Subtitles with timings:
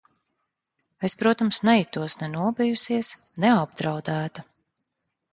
[1.09, 3.11] Es, protams, nejutos ne nobijusies,
[3.43, 4.45] ne apdraudēta.